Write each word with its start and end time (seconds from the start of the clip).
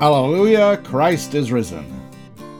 Alleluia, 0.00 0.76
Christ 0.76 1.34
is 1.34 1.50
risen. 1.50 1.84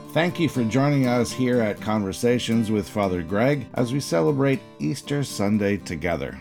Thank 0.09 0.41
you 0.41 0.49
for 0.49 0.65
joining 0.65 1.07
us 1.07 1.31
here 1.31 1.61
at 1.61 1.79
Conversations 1.79 2.69
with 2.69 2.89
Father 2.89 3.23
Greg 3.23 3.65
as 3.75 3.93
we 3.93 4.01
celebrate 4.01 4.59
Easter 4.79 5.23
Sunday 5.23 5.77
together. 5.77 6.37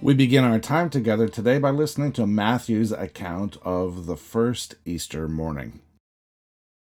We 0.00 0.14
begin 0.14 0.44
our 0.44 0.60
time 0.60 0.88
together 0.88 1.26
today 1.26 1.58
by 1.58 1.70
listening 1.70 2.12
to 2.12 2.28
Matthew's 2.28 2.92
account 2.92 3.56
of 3.62 4.06
the 4.06 4.16
first 4.16 4.76
Easter 4.84 5.26
morning. 5.26 5.80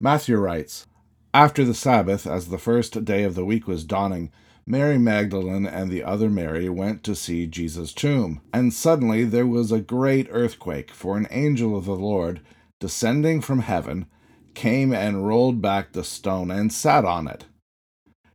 Matthew 0.00 0.38
writes 0.38 0.86
After 1.34 1.66
the 1.66 1.74
Sabbath, 1.74 2.26
as 2.26 2.48
the 2.48 2.56
first 2.56 3.04
day 3.04 3.24
of 3.24 3.34
the 3.34 3.44
week 3.44 3.68
was 3.68 3.84
dawning, 3.84 4.32
Mary 4.64 4.96
Magdalene 4.96 5.66
and 5.66 5.90
the 5.90 6.02
other 6.02 6.30
Mary 6.30 6.70
went 6.70 7.04
to 7.04 7.14
see 7.14 7.46
Jesus' 7.46 7.92
tomb. 7.92 8.40
And 8.54 8.72
suddenly 8.72 9.24
there 9.24 9.46
was 9.46 9.70
a 9.70 9.80
great 9.80 10.28
earthquake, 10.30 10.90
for 10.90 11.18
an 11.18 11.28
angel 11.30 11.76
of 11.76 11.84
the 11.84 11.94
Lord 11.94 12.40
descending 12.80 13.40
from 13.40 13.60
heaven, 13.60 14.06
came 14.54 14.92
and 14.92 15.26
rolled 15.26 15.60
back 15.60 15.92
the 15.92 16.04
stone 16.04 16.50
and 16.50 16.72
sat 16.72 17.04
on 17.04 17.26
it. 17.26 17.44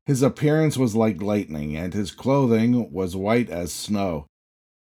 His 0.05 0.21
appearance 0.21 0.77
was 0.77 0.95
like 0.95 1.21
lightning, 1.21 1.77
and 1.77 1.93
his 1.93 2.11
clothing 2.11 2.91
was 2.91 3.15
white 3.15 3.49
as 3.49 3.71
snow. 3.71 4.25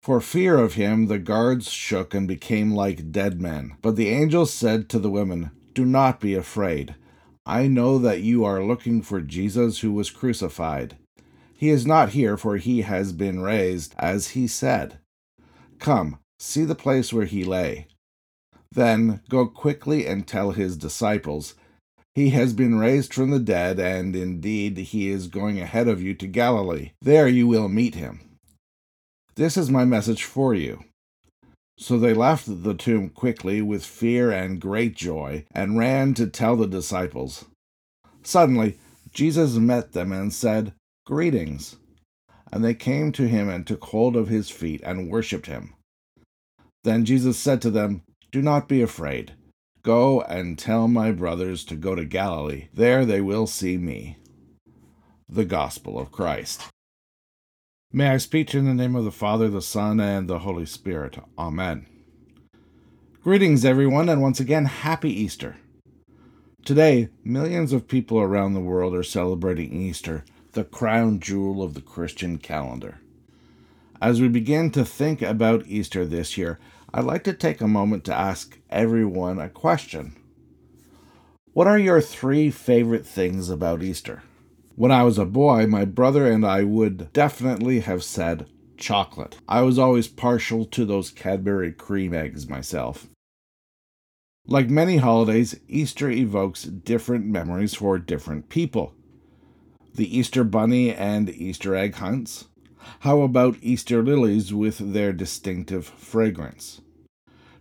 For 0.02 0.20
fear 0.20 0.56
of 0.56 0.74
him, 0.74 1.06
the 1.06 1.18
guards 1.18 1.70
shook 1.70 2.14
and 2.14 2.28
became 2.28 2.72
like 2.72 3.10
dead 3.10 3.40
men. 3.40 3.76
But 3.82 3.96
the 3.96 4.08
angel 4.08 4.46
said 4.46 4.88
to 4.90 4.98
the 4.98 5.10
women, 5.10 5.50
Do 5.74 5.84
not 5.84 6.20
be 6.20 6.34
afraid. 6.34 6.94
I 7.44 7.66
know 7.66 7.98
that 7.98 8.20
you 8.20 8.44
are 8.44 8.62
looking 8.62 9.02
for 9.02 9.20
Jesus 9.20 9.80
who 9.80 9.92
was 9.92 10.10
crucified. 10.10 10.96
He 11.56 11.70
is 11.70 11.86
not 11.86 12.10
here, 12.10 12.36
for 12.36 12.56
he 12.56 12.82
has 12.82 13.12
been 13.12 13.40
raised, 13.40 13.94
as 13.98 14.28
he 14.28 14.46
said. 14.46 14.98
Come, 15.80 16.18
see 16.38 16.64
the 16.64 16.76
place 16.76 17.12
where 17.12 17.24
he 17.24 17.42
lay. 17.42 17.88
Then 18.72 19.22
go 19.28 19.46
quickly 19.46 20.06
and 20.06 20.26
tell 20.26 20.52
his 20.52 20.76
disciples, 20.76 21.54
He 22.14 22.30
has 22.30 22.52
been 22.52 22.78
raised 22.78 23.14
from 23.14 23.30
the 23.30 23.38
dead, 23.38 23.78
and 23.78 24.14
indeed 24.14 24.76
he 24.78 25.08
is 25.08 25.28
going 25.28 25.60
ahead 25.60 25.88
of 25.88 26.02
you 26.02 26.14
to 26.14 26.26
Galilee. 26.26 26.92
There 27.00 27.28
you 27.28 27.46
will 27.46 27.68
meet 27.68 27.94
him. 27.94 28.20
This 29.36 29.56
is 29.56 29.70
my 29.70 29.84
message 29.84 30.24
for 30.24 30.54
you. 30.54 30.84
So 31.78 31.96
they 31.96 32.12
left 32.12 32.64
the 32.64 32.74
tomb 32.74 33.08
quickly 33.08 33.62
with 33.62 33.84
fear 33.84 34.32
and 34.32 34.60
great 34.60 34.96
joy, 34.96 35.44
and 35.52 35.78
ran 35.78 36.14
to 36.14 36.26
tell 36.26 36.56
the 36.56 36.66
disciples. 36.66 37.44
Suddenly 38.24 38.78
Jesus 39.12 39.54
met 39.54 39.92
them 39.92 40.12
and 40.12 40.32
said, 40.32 40.74
Greetings. 41.06 41.76
And 42.52 42.64
they 42.64 42.74
came 42.74 43.12
to 43.12 43.28
him 43.28 43.48
and 43.48 43.66
took 43.66 43.84
hold 43.84 44.16
of 44.16 44.28
his 44.28 44.50
feet 44.50 44.80
and 44.84 45.10
worshipped 45.10 45.46
him. 45.46 45.74
Then 46.84 47.04
Jesus 47.04 47.38
said 47.38 47.60
to 47.62 47.70
them, 47.70 48.02
do 48.30 48.42
not 48.42 48.68
be 48.68 48.82
afraid. 48.82 49.32
Go 49.82 50.20
and 50.22 50.58
tell 50.58 50.86
my 50.88 51.12
brothers 51.12 51.64
to 51.64 51.76
go 51.76 51.94
to 51.94 52.04
Galilee. 52.04 52.68
There 52.74 53.04
they 53.04 53.20
will 53.20 53.46
see 53.46 53.78
me. 53.78 54.18
The 55.28 55.44
Gospel 55.44 55.98
of 55.98 56.12
Christ. 56.12 56.64
May 57.90 58.08
I 58.08 58.18
speak 58.18 58.54
in 58.54 58.66
the 58.66 58.74
name 58.74 58.94
of 58.94 59.04
the 59.04 59.10
Father, 59.10 59.48
the 59.48 59.62
Son, 59.62 59.98
and 59.98 60.28
the 60.28 60.40
Holy 60.40 60.66
Spirit. 60.66 61.18
Amen. 61.38 61.86
Greetings, 63.22 63.64
everyone, 63.64 64.08
and 64.10 64.20
once 64.20 64.40
again, 64.40 64.66
Happy 64.66 65.10
Easter. 65.10 65.56
Today, 66.64 67.08
millions 67.24 67.72
of 67.72 67.88
people 67.88 68.20
around 68.20 68.52
the 68.52 68.60
world 68.60 68.94
are 68.94 69.02
celebrating 69.02 69.72
Easter, 69.72 70.24
the 70.52 70.64
crown 70.64 71.18
jewel 71.18 71.62
of 71.62 71.72
the 71.72 71.80
Christian 71.80 72.36
calendar. 72.36 72.98
As 74.02 74.20
we 74.20 74.28
begin 74.28 74.70
to 74.72 74.84
think 74.84 75.22
about 75.22 75.66
Easter 75.66 76.04
this 76.04 76.36
year, 76.36 76.58
I'd 76.92 77.04
like 77.04 77.24
to 77.24 77.34
take 77.34 77.60
a 77.60 77.68
moment 77.68 78.04
to 78.04 78.14
ask 78.14 78.58
everyone 78.70 79.38
a 79.38 79.50
question. 79.50 80.16
What 81.52 81.66
are 81.66 81.78
your 81.78 82.00
three 82.00 82.50
favorite 82.50 83.04
things 83.04 83.50
about 83.50 83.82
Easter? 83.82 84.22
When 84.74 84.90
I 84.90 85.02
was 85.02 85.18
a 85.18 85.26
boy, 85.26 85.66
my 85.66 85.84
brother 85.84 86.30
and 86.30 86.46
I 86.46 86.64
would 86.64 87.12
definitely 87.12 87.80
have 87.80 88.02
said 88.02 88.46
chocolate. 88.78 89.36
I 89.48 89.60
was 89.62 89.78
always 89.78 90.08
partial 90.08 90.64
to 90.66 90.84
those 90.86 91.10
Cadbury 91.10 91.72
cream 91.72 92.14
eggs 92.14 92.48
myself. 92.48 93.08
Like 94.46 94.70
many 94.70 94.96
holidays, 94.96 95.60
Easter 95.68 96.10
evokes 96.10 96.62
different 96.62 97.26
memories 97.26 97.74
for 97.74 97.98
different 97.98 98.48
people. 98.48 98.94
The 99.94 100.16
Easter 100.16 100.44
bunny 100.44 100.94
and 100.94 101.28
Easter 101.28 101.74
egg 101.74 101.96
hunts, 101.96 102.46
how 103.00 103.22
about 103.22 103.56
Easter 103.62 104.02
lilies 104.02 104.52
with 104.52 104.92
their 104.92 105.12
distinctive 105.12 105.86
fragrance? 105.86 106.80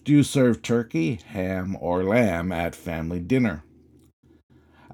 Do 0.04 0.14
you 0.14 0.24
serve 0.24 0.62
turkey, 0.62 1.20
ham, 1.28 1.78
or 1.80 2.04
lamb 2.04 2.52
at 2.52 2.76
family 2.76 3.20
dinner? 3.20 3.64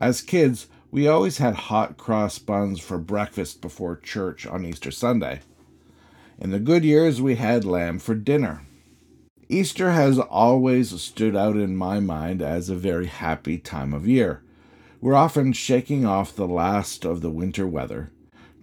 As 0.01 0.21
kids, 0.21 0.67
we 0.91 1.07
always 1.07 1.37
had 1.37 1.55
hot 1.55 1.97
cross 1.97 2.39
buns 2.39 2.79
for 2.79 2.97
breakfast 2.97 3.61
before 3.61 3.95
church 3.95 4.45
on 4.45 4.65
Easter 4.65 4.91
Sunday. 4.91 5.41
In 6.39 6.51
the 6.51 6.59
good 6.59 6.83
years, 6.83 7.21
we 7.21 7.35
had 7.35 7.63
lamb 7.63 7.99
for 7.99 8.15
dinner. 8.15 8.61
Easter 9.49 9.91
has 9.91 10.19
always 10.19 10.99
stood 11.01 11.35
out 11.35 11.57
in 11.57 11.75
my 11.75 11.99
mind 11.99 12.41
as 12.41 12.69
a 12.69 12.75
very 12.75 13.05
happy 13.05 13.57
time 13.57 13.93
of 13.93 14.07
year. 14.07 14.41
We're 14.99 15.15
often 15.15 15.53
shaking 15.53 16.05
off 16.05 16.35
the 16.35 16.47
last 16.47 17.05
of 17.05 17.21
the 17.21 17.29
winter 17.29 17.67
weather, 17.67 18.11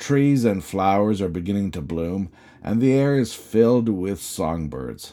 Trees 0.00 0.46
and 0.46 0.64
flowers 0.64 1.20
are 1.20 1.28
beginning 1.28 1.70
to 1.72 1.82
bloom, 1.82 2.30
and 2.62 2.80
the 2.80 2.90
air 2.90 3.18
is 3.18 3.34
filled 3.34 3.90
with 3.90 4.18
songbirds. 4.18 5.12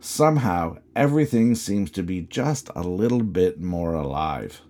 Somehow, 0.00 0.78
everything 0.96 1.54
seems 1.54 1.90
to 1.92 2.02
be 2.02 2.22
just 2.22 2.70
a 2.74 2.82
little 2.82 3.22
bit 3.22 3.60
more 3.60 3.92
alive. 3.92 4.62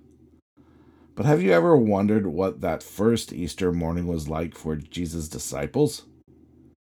But 1.15 1.25
have 1.25 1.41
you 1.41 1.53
ever 1.53 1.77
wondered 1.77 2.27
what 2.27 2.63
that 2.63 2.83
first 2.83 3.33
Easter 3.33 3.71
morning 3.71 4.09
was 4.09 4.29
like 4.29 4.57
for 4.57 4.75
Jesus' 4.75 5.29
disciples? 5.29 6.03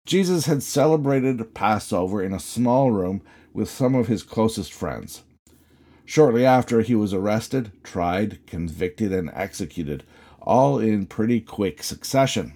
Jesus 0.06 0.46
had 0.46 0.62
celebrated 0.62 1.54
Passover 1.54 2.22
in 2.22 2.32
a 2.32 2.40
small 2.40 2.90
room 2.90 3.20
with 3.52 3.68
some 3.68 3.94
of 3.94 4.08
his 4.08 4.22
closest 4.22 4.72
friends. 4.72 5.24
Shortly 6.06 6.46
after, 6.46 6.80
he 6.80 6.94
was 6.94 7.12
arrested, 7.12 7.70
tried, 7.84 8.44
convicted, 8.46 9.12
and 9.12 9.30
executed, 9.34 10.04
all 10.42 10.78
in 10.78 11.06
pretty 11.06 11.40
quick 11.40 11.82
succession. 11.82 12.54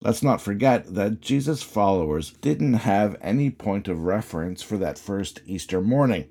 Let's 0.00 0.22
not 0.22 0.40
forget 0.40 0.94
that 0.94 1.20
Jesus' 1.20 1.62
followers 1.62 2.32
didn't 2.40 2.74
have 2.74 3.16
any 3.20 3.50
point 3.50 3.88
of 3.88 4.04
reference 4.04 4.62
for 4.62 4.76
that 4.78 4.98
first 4.98 5.40
Easter 5.44 5.80
morning. 5.80 6.28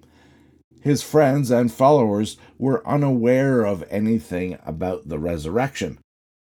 His 0.81 1.03
friends 1.03 1.51
and 1.51 1.71
followers 1.71 2.37
were 2.57 2.87
unaware 2.87 3.65
of 3.65 3.83
anything 3.89 4.57
about 4.65 5.09
the 5.09 5.19
resurrection. 5.19 5.99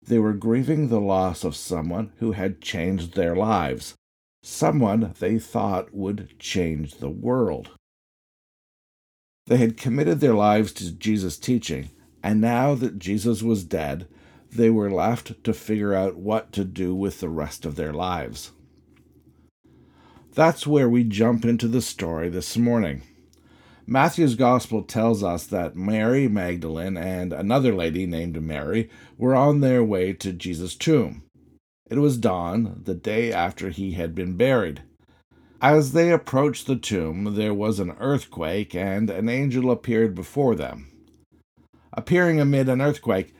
They 0.02 0.18
were 0.18 0.32
grieving 0.32 0.88
the 0.88 1.00
loss 1.00 1.44
of 1.44 1.54
someone 1.54 2.12
who 2.18 2.32
had 2.32 2.62
changed 2.62 3.14
their 3.14 3.36
lives, 3.36 3.94
someone 4.42 5.14
they 5.18 5.38
thought 5.38 5.92
would 5.92 6.38
change 6.38 6.94
the 6.96 7.10
world. 7.10 7.70
They 9.46 9.58
had 9.58 9.76
committed 9.76 10.20
their 10.20 10.34
lives 10.34 10.72
to 10.74 10.92
Jesus' 10.92 11.36
teaching, 11.36 11.90
and 12.22 12.40
now 12.40 12.74
that 12.74 12.98
Jesus 12.98 13.42
was 13.42 13.64
dead, 13.64 14.06
they 14.52 14.70
were 14.70 14.90
left 14.90 15.42
to 15.44 15.54
figure 15.54 15.94
out 15.94 16.16
what 16.16 16.52
to 16.52 16.64
do 16.64 16.94
with 16.94 17.20
the 17.20 17.28
rest 17.28 17.64
of 17.64 17.76
their 17.76 17.92
lives. 17.92 18.52
That's 20.34 20.66
where 20.66 20.88
we 20.88 21.04
jump 21.04 21.44
into 21.44 21.68
the 21.68 21.82
story 21.82 22.28
this 22.28 22.56
morning. 22.56 23.02
Matthew's 23.86 24.36
Gospel 24.36 24.82
tells 24.82 25.24
us 25.24 25.44
that 25.46 25.74
Mary 25.74 26.28
Magdalene 26.28 26.96
and 26.96 27.32
another 27.32 27.74
lady 27.74 28.06
named 28.06 28.40
Mary 28.40 28.88
were 29.18 29.34
on 29.34 29.60
their 29.60 29.82
way 29.82 30.12
to 30.12 30.32
Jesus' 30.32 30.76
tomb. 30.76 31.24
It 31.90 31.98
was 31.98 32.18
dawn, 32.18 32.82
the 32.84 32.94
day 32.94 33.32
after 33.32 33.70
he 33.70 33.92
had 33.92 34.14
been 34.14 34.36
buried. 34.36 34.82
As 35.60 35.92
they 35.92 36.12
approached 36.12 36.66
the 36.66 36.76
tomb, 36.76 37.34
there 37.34 37.52
was 37.52 37.80
an 37.80 37.96
earthquake, 37.98 38.74
and 38.74 39.10
an 39.10 39.28
angel 39.28 39.70
appeared 39.70 40.14
before 40.14 40.54
them 40.54 40.90
appearing 42.00 42.40
amid 42.40 42.66
an 42.70 42.80
earthquake, 42.80 43.34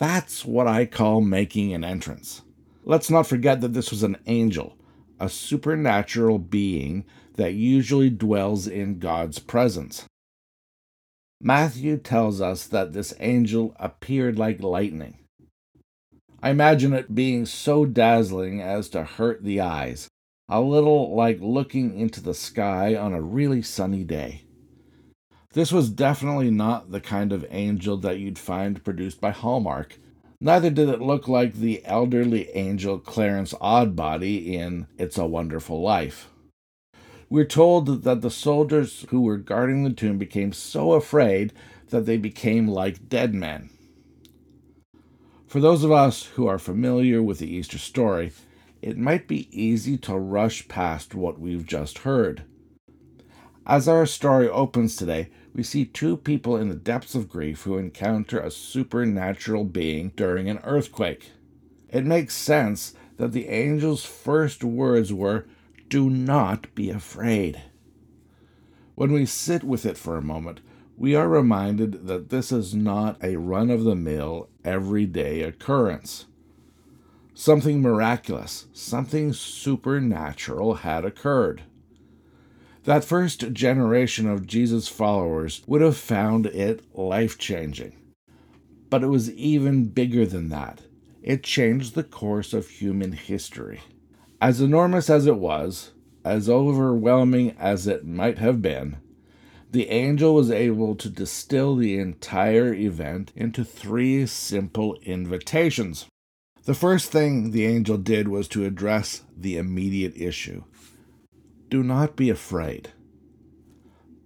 that's 0.00 0.44
what 0.44 0.66
I 0.66 0.84
call 0.84 1.20
making 1.20 1.72
an 1.72 1.84
entrance. 1.84 2.42
Let's 2.84 3.08
not 3.08 3.28
forget 3.28 3.60
that 3.60 3.72
this 3.72 3.92
was 3.92 4.02
an 4.02 4.16
angel, 4.26 4.76
a 5.20 5.28
supernatural 5.28 6.40
being 6.40 7.04
that 7.36 7.54
usually 7.54 8.10
dwells 8.10 8.66
in 8.66 8.98
God's 8.98 9.38
presence. 9.38 10.06
Matthew 11.40 11.98
tells 11.98 12.40
us 12.40 12.66
that 12.66 12.92
this 12.92 13.14
angel 13.20 13.76
appeared 13.78 14.36
like 14.36 14.60
lightning. 14.60 15.18
I 16.42 16.50
imagine 16.50 16.92
it 16.92 17.14
being 17.14 17.46
so 17.46 17.86
dazzling 17.86 18.60
as 18.60 18.88
to 18.88 19.04
hurt 19.04 19.44
the 19.44 19.60
eyes, 19.60 20.08
a 20.48 20.60
little 20.60 21.14
like 21.14 21.38
looking 21.40 21.96
into 21.96 22.20
the 22.20 22.34
sky 22.34 22.96
on 22.96 23.12
a 23.12 23.22
really 23.22 23.62
sunny 23.62 24.02
day. 24.02 24.42
This 25.52 25.72
was 25.72 25.90
definitely 25.90 26.52
not 26.52 26.92
the 26.92 27.00
kind 27.00 27.32
of 27.32 27.44
angel 27.50 27.96
that 27.98 28.20
you'd 28.20 28.38
find 28.38 28.84
produced 28.84 29.20
by 29.20 29.32
Hallmark. 29.32 29.98
Neither 30.40 30.70
did 30.70 30.88
it 30.88 31.02
look 31.02 31.26
like 31.26 31.54
the 31.54 31.84
elderly 31.84 32.48
angel 32.50 33.00
Clarence 33.00 33.52
Odbody 33.54 34.52
in 34.52 34.86
It's 34.96 35.18
a 35.18 35.26
Wonderful 35.26 35.82
Life. 35.82 36.28
We're 37.28 37.46
told 37.46 38.04
that 38.04 38.20
the 38.20 38.30
soldiers 38.30 39.06
who 39.08 39.22
were 39.22 39.38
guarding 39.38 39.82
the 39.82 39.90
tomb 39.90 40.18
became 40.18 40.52
so 40.52 40.92
afraid 40.92 41.52
that 41.88 42.06
they 42.06 42.16
became 42.16 42.68
like 42.68 43.08
dead 43.08 43.34
men. 43.34 43.70
For 45.48 45.58
those 45.58 45.82
of 45.82 45.90
us 45.90 46.26
who 46.26 46.46
are 46.46 46.60
familiar 46.60 47.20
with 47.24 47.40
the 47.40 47.52
Easter 47.52 47.78
story, 47.78 48.30
it 48.82 48.96
might 48.96 49.26
be 49.26 49.48
easy 49.50 49.98
to 49.98 50.16
rush 50.16 50.68
past 50.68 51.16
what 51.16 51.40
we've 51.40 51.66
just 51.66 51.98
heard. 51.98 52.44
As 53.66 53.88
our 53.88 54.06
story 54.06 54.48
opens 54.48 54.96
today, 54.96 55.28
we 55.54 55.62
see 55.62 55.84
two 55.84 56.16
people 56.16 56.56
in 56.56 56.68
the 56.68 56.74
depths 56.74 57.14
of 57.14 57.28
grief 57.28 57.62
who 57.62 57.76
encounter 57.76 58.38
a 58.38 58.50
supernatural 58.50 59.64
being 59.64 60.12
during 60.16 60.48
an 60.48 60.60
earthquake. 60.64 61.32
It 61.88 62.04
makes 62.04 62.34
sense 62.34 62.94
that 63.16 63.32
the 63.32 63.48
angel's 63.48 64.04
first 64.04 64.62
words 64.62 65.12
were, 65.12 65.46
Do 65.88 66.08
not 66.08 66.74
be 66.74 66.90
afraid. 66.90 67.62
When 68.94 69.12
we 69.12 69.26
sit 69.26 69.64
with 69.64 69.84
it 69.84 69.96
for 69.96 70.16
a 70.16 70.22
moment, 70.22 70.60
we 70.96 71.14
are 71.14 71.28
reminded 71.28 72.06
that 72.06 72.28
this 72.28 72.52
is 72.52 72.74
not 72.74 73.16
a 73.22 73.36
run 73.36 73.70
of 73.70 73.84
the 73.84 73.94
mill, 73.94 74.48
everyday 74.64 75.42
occurrence. 75.42 76.26
Something 77.32 77.80
miraculous, 77.80 78.66
something 78.74 79.32
supernatural 79.32 80.74
had 80.74 81.06
occurred. 81.06 81.62
That 82.90 83.04
first 83.04 83.52
generation 83.52 84.28
of 84.28 84.48
Jesus' 84.48 84.88
followers 84.88 85.62
would 85.68 85.80
have 85.80 85.96
found 85.96 86.46
it 86.46 86.82
life 86.92 87.38
changing. 87.38 87.92
But 88.88 89.04
it 89.04 89.06
was 89.06 89.30
even 89.30 89.90
bigger 89.90 90.26
than 90.26 90.48
that. 90.48 90.82
It 91.22 91.44
changed 91.44 91.94
the 91.94 92.02
course 92.02 92.52
of 92.52 92.68
human 92.68 93.12
history. 93.12 93.82
As 94.40 94.60
enormous 94.60 95.08
as 95.08 95.26
it 95.26 95.36
was, 95.36 95.92
as 96.24 96.50
overwhelming 96.50 97.54
as 97.60 97.86
it 97.86 98.04
might 98.04 98.38
have 98.38 98.60
been, 98.60 98.96
the 99.70 99.88
angel 99.88 100.34
was 100.34 100.50
able 100.50 100.96
to 100.96 101.08
distill 101.08 101.76
the 101.76 101.96
entire 101.96 102.74
event 102.74 103.30
into 103.36 103.62
three 103.62 104.26
simple 104.26 104.96
invitations. 105.02 106.06
The 106.64 106.74
first 106.74 107.12
thing 107.12 107.52
the 107.52 107.66
angel 107.66 107.98
did 107.98 108.26
was 108.26 108.48
to 108.48 108.64
address 108.64 109.22
the 109.36 109.58
immediate 109.58 110.16
issue 110.16 110.64
do 111.70 111.84
not 111.84 112.16
be 112.16 112.28
afraid. 112.28 112.90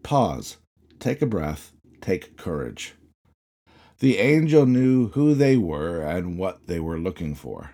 Pause, 0.02 0.56
take 0.98 1.20
a 1.20 1.26
breath, 1.26 1.72
take 2.00 2.36
courage. 2.36 2.94
The 4.00 4.18
angel 4.18 4.66
knew 4.66 5.08
who 5.08 5.34
they 5.34 5.56
were 5.56 6.00
and 6.00 6.38
what 6.38 6.66
they 6.66 6.80
were 6.80 6.98
looking 6.98 7.34
for. 7.34 7.72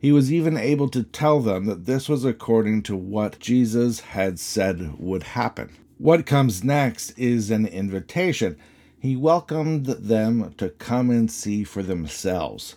He 0.00 0.10
was 0.10 0.32
even 0.32 0.56
able 0.56 0.88
to 0.90 1.02
tell 1.02 1.40
them 1.40 1.66
that 1.66 1.86
this 1.86 2.08
was 2.08 2.24
according 2.24 2.82
to 2.84 2.96
what 2.96 3.38
Jesus 3.38 4.00
had 4.00 4.38
said 4.38 4.98
would 4.98 5.22
happen. 5.22 5.70
What 5.98 6.26
comes 6.26 6.64
next 6.64 7.16
is 7.18 7.50
an 7.50 7.66
invitation. 7.66 8.58
He 8.98 9.16
welcomed 9.16 9.86
them 9.86 10.54
to 10.58 10.70
come 10.70 11.10
and 11.10 11.30
see 11.30 11.62
for 11.64 11.82
themselves. 11.82 12.76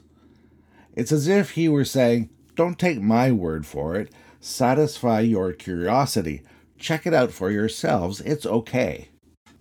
It's 0.95 1.11
as 1.11 1.27
if 1.27 1.51
he 1.51 1.67
were 1.67 1.85
saying, 1.85 2.29
Don't 2.55 2.79
take 2.79 3.01
my 3.01 3.31
word 3.31 3.65
for 3.65 3.95
it 3.95 4.11
satisfy 4.39 5.21
your 5.21 5.53
curiosity. 5.53 6.43
Check 6.77 7.07
it 7.07 7.13
out 7.13 7.31
for 7.31 7.49
yourselves. 7.49 8.21
It's 8.21 8.45
okay. 8.45 9.09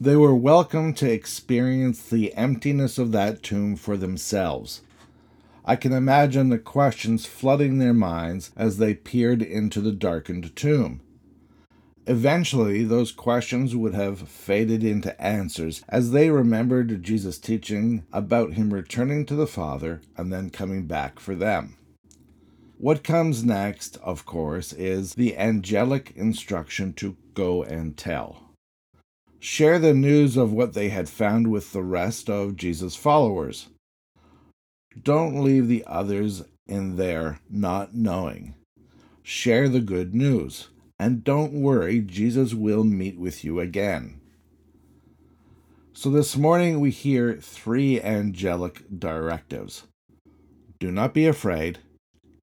They 0.00 0.16
were 0.16 0.34
welcome 0.34 0.92
to 0.94 1.10
experience 1.10 2.02
the 2.02 2.34
emptiness 2.34 2.98
of 2.98 3.12
that 3.12 3.42
tomb 3.42 3.76
for 3.76 3.96
themselves. 3.96 4.82
I 5.64 5.74
can 5.74 5.92
imagine 5.92 6.50
the 6.50 6.58
questions 6.58 7.26
flooding 7.26 7.78
their 7.78 7.94
minds 7.94 8.52
as 8.56 8.78
they 8.78 8.94
peered 8.94 9.42
into 9.42 9.80
the 9.80 9.92
darkened 9.92 10.54
tomb. 10.54 11.00
Eventually, 12.06 12.84
those 12.84 13.10
questions 13.10 13.74
would 13.74 13.94
have 13.94 14.28
faded 14.28 14.84
into 14.84 15.20
answers 15.20 15.82
as 15.88 16.12
they 16.12 16.30
remembered 16.30 17.02
Jesus' 17.02 17.38
teaching 17.38 18.04
about 18.12 18.52
him 18.52 18.72
returning 18.72 19.26
to 19.26 19.34
the 19.34 19.46
Father 19.46 20.02
and 20.16 20.32
then 20.32 20.50
coming 20.50 20.86
back 20.86 21.18
for 21.18 21.34
them. 21.34 21.76
What 22.78 23.02
comes 23.02 23.42
next, 23.42 23.96
of 24.02 24.26
course, 24.26 24.74
is 24.74 25.14
the 25.14 25.36
angelic 25.38 26.12
instruction 26.14 26.92
to 26.94 27.16
go 27.32 27.62
and 27.62 27.96
tell. 27.96 28.50
Share 29.40 29.78
the 29.78 29.94
news 29.94 30.36
of 30.36 30.52
what 30.52 30.74
they 30.74 30.90
had 30.90 31.08
found 31.08 31.50
with 31.50 31.72
the 31.72 31.82
rest 31.82 32.28
of 32.28 32.56
Jesus' 32.56 32.94
followers. 32.94 33.68
Don't 35.02 35.42
leave 35.42 35.68
the 35.68 35.84
others 35.86 36.42
in 36.66 36.96
there 36.96 37.40
not 37.48 37.94
knowing. 37.94 38.54
Share 39.22 39.70
the 39.70 39.80
good 39.80 40.14
news. 40.14 40.68
And 40.98 41.24
don't 41.24 41.52
worry, 41.54 42.00
Jesus 42.00 42.52
will 42.52 42.84
meet 42.84 43.18
with 43.18 43.42
you 43.42 43.58
again. 43.58 44.20
So 45.94 46.10
this 46.10 46.36
morning 46.36 46.80
we 46.80 46.90
hear 46.90 47.34
three 47.34 48.00
angelic 48.02 48.82
directives 48.98 49.84
do 50.78 50.92
not 50.92 51.14
be 51.14 51.26
afraid, 51.26 51.78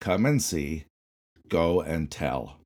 come 0.04 0.26
and 0.26 0.44
see, 0.44 0.84
go 1.48 1.80
and 1.80 2.12
tell. 2.12 2.58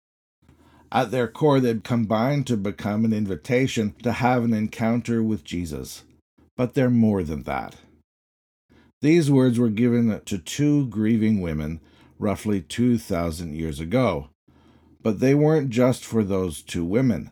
At 0.91 1.11
their 1.11 1.27
core, 1.27 1.59
they 1.59 1.75
combine 1.75 2.43
to 2.45 2.57
become 2.57 3.05
an 3.05 3.13
invitation 3.13 3.93
to 4.01 4.11
have 4.11 4.43
an 4.43 4.55
encounter 4.55 5.21
with 5.21 5.43
Jesus. 5.43 6.03
But 6.55 6.73
they're 6.73 6.89
more 6.89 7.21
than 7.21 7.43
that. 7.43 7.75
These 9.01 9.29
words 9.29 9.59
were 9.59 9.69
given 9.69 10.19
to 10.25 10.37
two 10.39 10.87
grieving 10.87 11.39
women 11.39 11.79
roughly 12.17 12.59
2,000 12.59 13.53
years 13.53 13.79
ago. 13.79 14.29
But 15.03 15.19
they 15.19 15.35
weren't 15.35 15.69
just 15.69 16.03
for 16.03 16.23
those 16.23 16.63
two 16.63 16.83
women. 16.83 17.29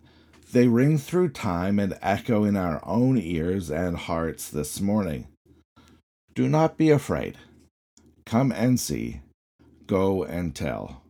They 0.52 0.68
ring 0.68 1.00
through 1.00 1.30
time 1.30 1.80
and 1.80 1.98
echo 2.04 2.44
in 2.44 2.56
our 2.56 2.80
own 2.86 3.18
ears 3.18 3.72
and 3.72 3.98
hearts 3.98 4.50
this 4.50 4.80
morning. 4.80 5.28
Do 6.36 6.48
not 6.48 6.78
be 6.78 6.92
afraid. 6.92 7.40
Come 8.24 8.52
and 8.52 8.80
see 8.80 9.22
go 9.88 10.24
and 10.24 10.56
tell. 10.56 11.04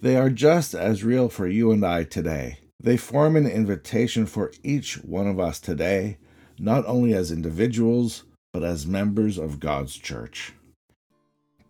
They 0.00 0.16
are 0.16 0.30
just 0.30 0.74
as 0.74 1.04
real 1.04 1.28
for 1.28 1.46
you 1.46 1.72
and 1.72 1.84
I 1.84 2.04
today. 2.04 2.58
They 2.82 2.96
form 2.96 3.36
an 3.36 3.46
invitation 3.46 4.24
for 4.24 4.52
each 4.62 4.94
one 5.04 5.26
of 5.26 5.38
us 5.38 5.60
today, 5.60 6.16
not 6.58 6.86
only 6.86 7.12
as 7.12 7.30
individuals, 7.30 8.24
but 8.52 8.64
as 8.64 8.86
members 8.86 9.38
of 9.38 9.60
God's 9.60 9.96
church. 9.96 10.54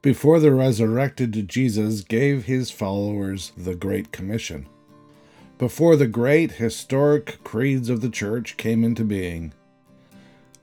Before 0.02 0.40
the 0.40 0.52
resurrected 0.52 1.48
Jesus 1.48 2.00
gave 2.00 2.44
his 2.44 2.70
followers 2.70 3.52
the 3.56 3.74
Great 3.74 4.12
Commission. 4.12 4.66
Before 5.58 5.94
the 5.94 6.06
great 6.06 6.52
historic 6.52 7.44
creeds 7.44 7.90
of 7.90 8.00
the 8.00 8.08
church 8.08 8.56
came 8.56 8.82
into 8.82 9.04
being. 9.04 9.52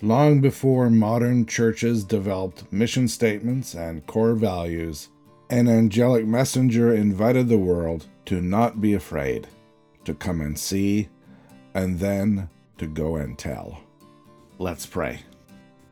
Long 0.02 0.42
before 0.42 0.90
modern 0.90 1.46
churches 1.46 2.04
developed 2.04 2.72
mission 2.72 3.08
statements 3.08 3.76
and 3.76 4.08
core 4.08 4.34
values, 4.34 5.10
an 5.50 5.68
angelic 5.68 6.26
messenger 6.26 6.94
invited 6.94 7.48
the 7.48 7.58
world 7.58 8.06
to 8.26 8.42
not 8.42 8.82
be 8.82 8.94
afraid, 8.94 9.48
to 10.04 10.14
come 10.14 10.42
and 10.42 10.60
see, 10.60 11.08
and 11.74 12.00
then 12.00 12.50
to 12.78 12.86
go 12.86 13.16
and 13.16 13.38
tell. 13.38 13.80
Let's 14.60 14.86
pray. 14.86 15.22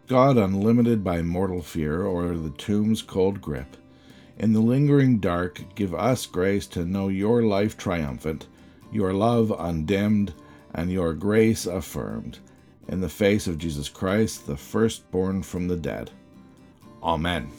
God, 0.07 0.37
unlimited 0.37 1.03
by 1.03 1.21
mortal 1.21 1.61
fear 1.61 2.03
or 2.03 2.35
the 2.35 2.49
tomb's 2.51 3.01
cold 3.01 3.41
grip, 3.41 3.77
in 4.37 4.51
the 4.51 4.59
lingering 4.59 5.19
dark, 5.19 5.61
give 5.75 5.95
us 5.95 6.25
grace 6.25 6.67
to 6.67 6.83
know 6.83 7.07
your 7.07 7.43
life 7.43 7.77
triumphant, 7.77 8.47
your 8.91 9.13
love 9.13 9.53
undimmed, 9.57 10.33
and 10.73 10.91
your 10.91 11.13
grace 11.13 11.65
affirmed, 11.65 12.39
in 12.89 12.99
the 12.99 13.09
face 13.09 13.47
of 13.47 13.57
Jesus 13.57 13.87
Christ, 13.87 14.45
the 14.45 14.57
firstborn 14.57 15.41
from 15.41 15.69
the 15.69 15.77
dead. 15.77 16.11
Amen. 17.01 17.49